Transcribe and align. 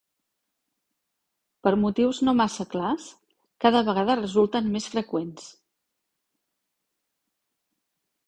Per 1.65 1.73
motius 1.81 2.21
no 2.29 2.33
massa 2.37 2.65
clars, 2.71 3.05
cada 3.65 3.83
vegada 3.89 4.15
resulten 4.21 4.71
més 4.77 4.87
freqüents. 4.93 5.47